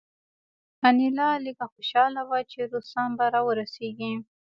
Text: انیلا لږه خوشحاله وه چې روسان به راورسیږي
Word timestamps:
انیلا 0.87 1.29
لږه 1.45 1.65
خوشحاله 1.73 2.21
وه 2.29 2.39
چې 2.51 2.59
روسان 2.73 3.09
به 3.17 3.25
راورسیږي 3.35 4.11